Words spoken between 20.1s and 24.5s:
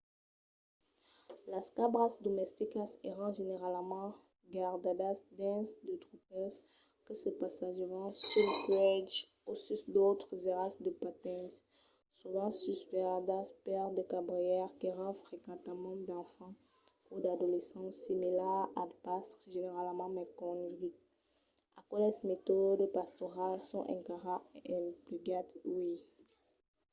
mai coneguts. aqueles metòdes pastorals son encara